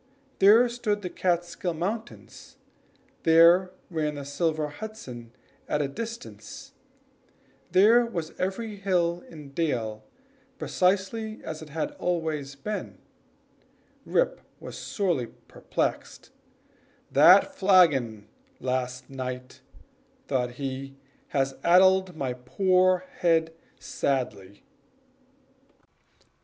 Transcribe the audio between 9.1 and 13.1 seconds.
and dale precisely as it had always been